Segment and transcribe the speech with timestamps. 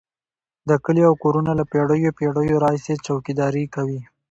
[0.69, 4.01] دا کلي او کورونه له پېړیو پېړیو راهیسې څوکیداري کوي.